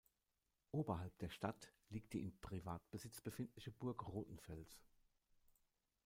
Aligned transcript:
Oberhalb 0.71 1.15
der 1.19 1.29
Stadt 1.29 1.75
liegt 1.89 2.13
die 2.13 2.23
in 2.23 2.35
Privatbesitz 2.41 3.21
befindliche 3.21 3.69
Burg 3.69 4.07
Rothenfels. 4.07 4.81